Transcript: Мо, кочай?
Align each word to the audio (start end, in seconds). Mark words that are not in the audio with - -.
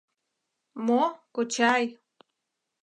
Мо, 0.85 1.03
кочай? 1.35 1.83